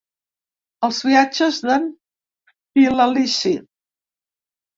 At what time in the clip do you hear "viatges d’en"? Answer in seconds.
1.07-1.85